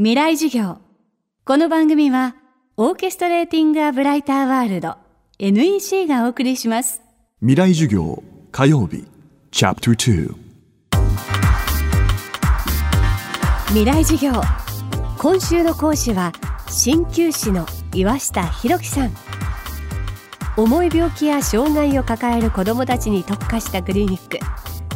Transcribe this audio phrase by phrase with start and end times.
[0.00, 0.78] 未来授業。
[1.44, 2.36] この番組は
[2.76, 4.94] オーケストレーティング・ア・ブライター・ワールド
[5.40, 7.02] NEC がお送りします。
[7.40, 8.22] 未来授業
[8.52, 9.04] 火曜日。
[9.50, 10.34] チャプター
[13.66, 14.40] 未来授業。
[15.18, 16.32] 今週の講師は
[16.68, 19.10] 鍼灸師の岩下博樹さん。
[20.56, 24.38] 重い病気や障害を抱える子どもたちに特化したクリニック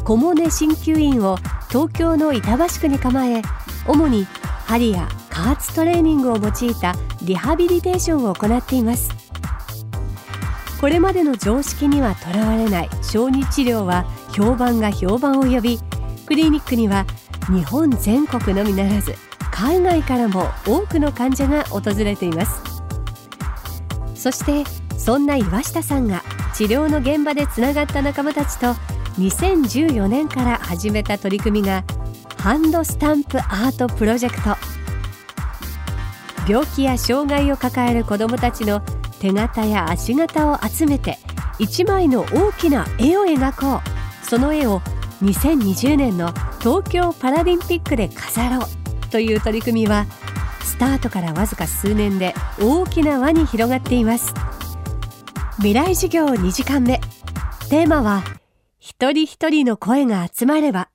[0.04, 1.38] 小茂根鍼灸院を
[1.70, 3.42] 東京の板橋区に構え
[3.88, 4.28] 主に
[4.72, 9.10] 針や加圧トレーニングを用いたリハビリテーションを行っています。
[10.80, 15.78] これまでの常識にはとらわれない小児治療は評判が評判を呼び
[16.24, 17.04] クリニックには
[17.48, 19.14] 日本全国のみならず
[19.50, 22.62] 海外からも多くの患者が訪れています。
[24.14, 24.64] そして
[24.96, 26.22] そんな岩下さんが
[26.54, 28.68] 治療の現場でつながった仲間たちと
[29.18, 31.84] 2014年から始めた取り組みが
[32.42, 34.56] ハンドスタンプアートプロジェクト。
[36.48, 38.80] 病気や障害を抱える子どもたちの
[39.20, 41.18] 手形や足形を集めて
[41.58, 44.26] 1枚の大きな絵を描こう。
[44.26, 44.80] その絵を
[45.22, 50.06] 2020年の東京パラリンピックで飾ろうという取り組みは
[50.64, 54.34] スタートからわずか数年で大きな輪に広がっています。
[55.56, 57.00] 未来授業2時間目。
[57.68, 58.24] テーマは
[58.78, 60.88] 一人一人の声が集まれば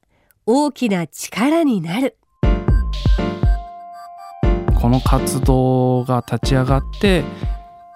[0.45, 2.17] 大きな力になる。
[4.79, 7.23] この活動が立ち上がって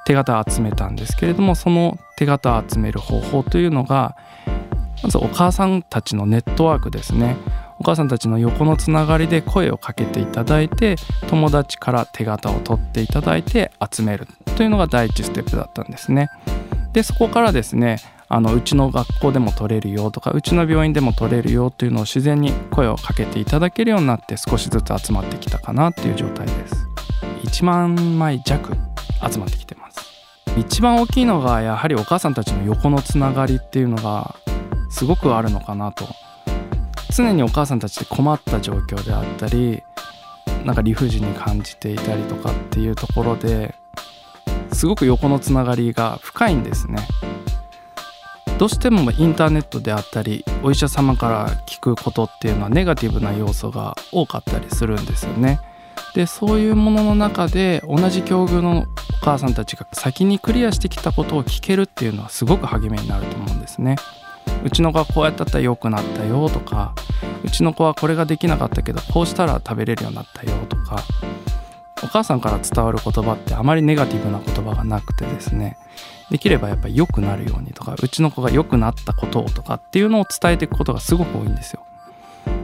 [0.05, 4.15] 手形を集めたんですけれどもその手形を集める方法というのが
[5.03, 7.37] まずお母さんたちのネットワークですね
[7.79, 10.95] お母さんたちの横のつながりで声をかけていただいて
[11.29, 16.29] 友達から手形を取っていただいて集めるというのが第一ステップだったんですね。
[16.93, 17.97] でそこからですね
[18.33, 26.87] あのうちの学校でも取れるよとかうちの病院でも取れるよというのを自然に声をかけていただけるようになって少しずつ集まってきたかなっていう状態です。
[27.43, 28.77] 1万枚弱
[29.29, 29.99] 集まってきてます。
[30.57, 34.33] 一番大きいのがやはりお母さんたちの横のつながりっていうのが
[34.89, 36.05] すごくあるのかなと。
[37.13, 39.83] 常にお母さんたちで困った状況であったり
[40.63, 43.75] なんか理不尽に感じていたりとかっていうところで
[44.71, 47.05] すごく横のつながりが深いんですね。
[48.61, 55.59] どうしてもインターネットであったりお医者様から聞くことっていうのはネガティブな要素が多かったりするんですよね。
[56.13, 58.85] でそういうものの中で同じ境遇のお
[59.19, 63.95] 母さんたちが先にクリアしてきたことを聞けるっていうのはすごく励みになると思うんですね。
[64.63, 66.93] うちの子はこうやったら良くなったよとか
[67.43, 71.03] うちの子はこれができなかったけどこうしたら食べれるようになったよとか
[72.03, 75.77] お母さんから伝わる言葉ってあまりネガティブな言葉がなくてですね
[76.31, 81.83] できればやっぱり良くなるようにとかうちの子が良くなったことをとかっていうのを伝えていくことがすごく多いんですよ。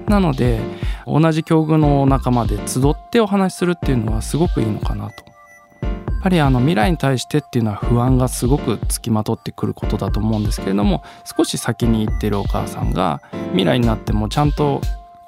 [0.08, 0.62] なので
[1.06, 5.26] 同じ境遇の仲間で集ってお話しするっていうのはすごくいいのかなと。
[5.82, 14.82] やっぱりあの未来に対してっていうのは不安がすごくつきまとってくることだと思うんですけれども少し先に行ってるお母さんが未来になってもちゃんと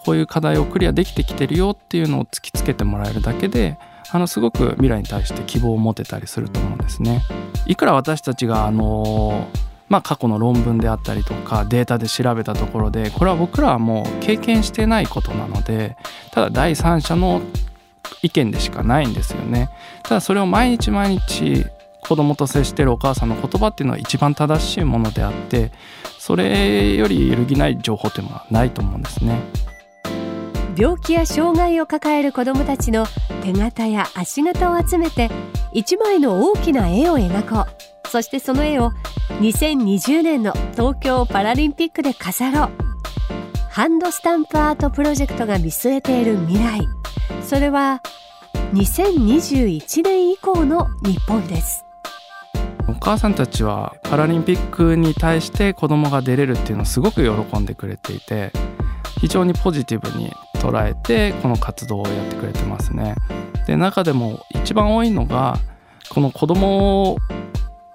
[0.04, 3.78] こういう課題をクリアできてきてるよっていうのを突きつけてもらえるだけで
[4.12, 7.24] あのすごく未来に対して希望を持てたりすると思うんですね。
[7.68, 9.48] いくら私たちがあの
[9.90, 15.98] まあ、過去の論文であったりとかデータで調べたところでこれは僕らはもう経験してないことなので
[16.32, 17.42] ただ第三者の
[18.22, 19.70] 意見でしかないんですよね。
[20.04, 21.66] ただそれを毎日毎日
[22.02, 25.72] 子供と接してるお母さんの言葉っていうのは一番正しいものであって
[26.18, 29.40] それより揺るぎない情報っていうのはないと思うんですね。
[30.80, 33.06] 病気や障害を抱える子どもたちの
[33.44, 35.30] 手形や足形を集めて
[35.76, 38.08] 1枚の大きな絵を描こう。
[38.08, 38.92] そしてその絵を
[39.42, 42.70] 2020年の東京パラリンピックで飾ろう。
[43.70, 46.88] ハンドスタンプアートプロジェクトが見据えている未来。
[47.44, 48.02] それは
[48.74, 51.84] 2021年以降の日本です。
[52.88, 58.52] お母さんたちはパラリンピックに対して子供が出れるっていうのをすごく喜んでくれていて
[59.20, 63.16] 非常にポジティブに捉えてこの活動をやってくれてますね。
[63.66, 65.58] で中でも一番多いのが
[66.10, 67.18] この子供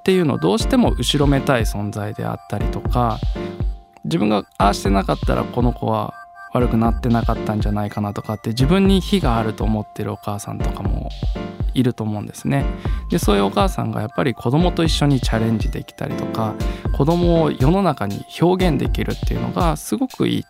[0.01, 3.19] っていうのをどうしても後ろめたい存在であったりとか
[4.05, 6.15] 自分がああしてなかったらこの子は
[6.53, 11.11] 悪くなってなかったんじゃないかなとかって自分に非があると思ってるお母さんとかも
[11.75, 12.65] いると思うんですね。
[13.11, 16.55] でそういうお母さんがやっぱり子供と一緒にチャレンジできたりとか
[16.97, 20.45] 子供を世の中に表現できるっていうのがすごくいい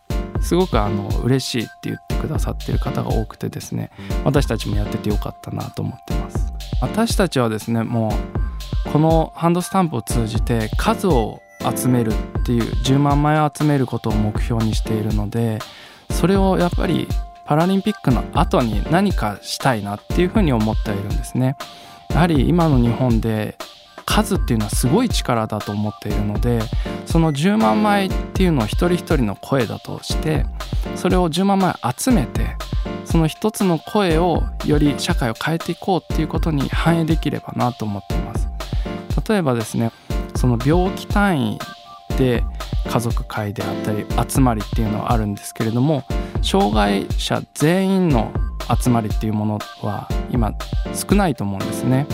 [0.45, 3.91] すごくあの嬉しいって言ってくださってる方が多くてですね
[4.25, 8.15] 私たちもやっててよかったなと思ってます私たちはですねも
[8.87, 11.41] うこのハンドスタンプを通じて数を
[11.75, 15.59] 集めるっていう10万枚を集めることを目標にしているので
[16.11, 17.09] それをやっぱり
[17.47, 21.57] パラリンピックの後に何かしたいなっていうふうに思っているんですね。
[22.11, 23.59] やはり今の日本で
[24.05, 26.61] 数っていうのはすごい力だと思っているので
[27.07, 30.45] その10万枚っていうのを一人一人の声だとして
[30.97, 32.57] それを10万枚集めて
[33.05, 38.49] その一つの声をより社会を変えていこうっていうことに反映できればなと思っています。
[39.29, 39.91] 例えばですね
[40.37, 41.59] その病気単位
[42.19, 42.45] で
[42.89, 46.05] 家族会であったり集まりっていうのはあるんですけれども
[46.43, 48.33] 障害者全員の
[48.83, 50.53] 集まりっていうものは今
[50.93, 52.07] 少ないと思うんですね。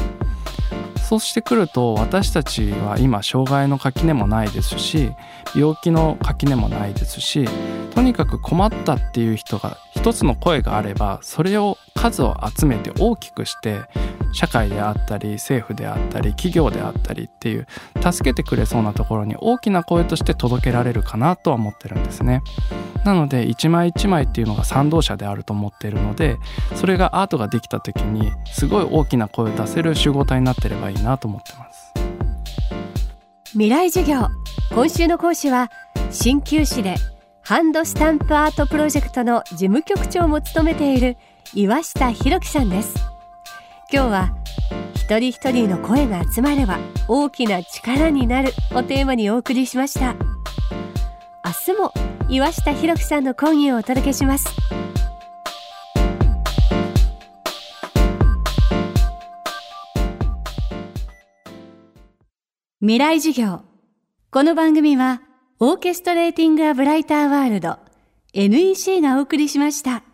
[1.10, 5.12] そうしてくると私たちは今障害の垣根もないですし
[5.56, 7.48] 病気の垣根もないですし
[7.96, 13.80] とにかく困ったっていう人が一つの声があればそれを数を集めて大きくして
[14.32, 17.66] 社会であったり政府であったり企業であったりっていう
[18.00, 22.40] 助けてくれそうなところに大きな声として届けられるかなとは思ってるんですね。
[23.04, 26.36] なので一枚一枚っていうのが賛同者であると思っているので
[26.74, 31.92] それがアートができた時にすごい大きな声を出せる集合体になってればいいなと思ってます。
[33.52, 34.28] 未来授業。
[34.72, 35.70] 今週の講師は
[36.10, 36.94] 鍼灸師で
[37.42, 41.16] ハンドスタンプアートプロジェクトの事務局長も務めている
[41.52, 42.94] 岩下博樹さんです。
[43.92, 44.36] 今日は
[44.94, 50.14] 一人一人の声が集まれば大きな力になるをテーマにお送りしました。
[51.44, 54.48] 明日も岩下博樹さんの講義をお届けします
[62.80, 63.62] 未来授業
[64.30, 65.22] この番組は
[65.58, 67.78] オーケストレーティング・ア・ブライター・ワールド
[68.32, 70.04] NEC がお送りしました。